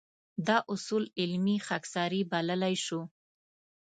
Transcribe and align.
دا 0.47 0.57
اصول 0.73 1.03
علمي 1.21 1.57
خاکساري 1.67 2.21
بللی 2.31 2.75
شو. 2.85 3.01